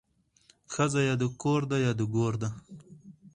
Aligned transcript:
ښځه 0.73 1.01
يا 1.07 1.13
د 1.21 1.23
کور 1.41 1.61
ده 1.71 1.77
يا 1.85 1.91
د 1.99 2.01
ګور 2.13 2.33
ده 2.41 2.49